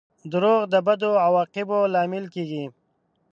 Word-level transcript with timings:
•دروغ 0.31 0.61
د 0.73 0.75
بدو 0.87 1.11
عواقبو 1.25 1.79
لامل 1.93 2.25
کیږي. 2.33 2.65